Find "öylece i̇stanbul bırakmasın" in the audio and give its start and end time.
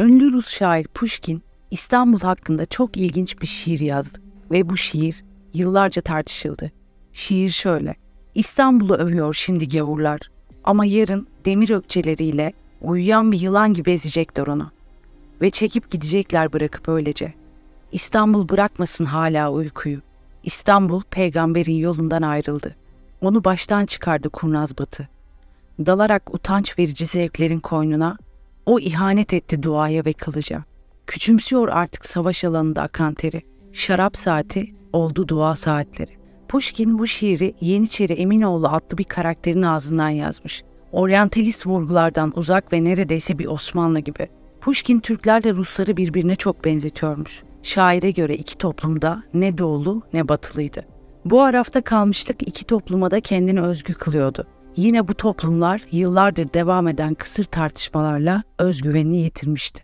16.88-19.04